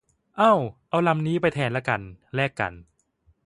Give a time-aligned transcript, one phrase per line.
[0.37, 0.53] เอ้า
[0.89, 2.01] เอาลำนี้ไปแทนละกัน
[2.35, 2.73] แลกกัน